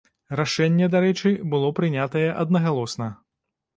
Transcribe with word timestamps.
Рашэнне, 0.37 0.87
дарэчы, 0.95 1.33
было 1.51 1.69
прынятае 1.81 2.27
аднагалосна. 2.45 3.13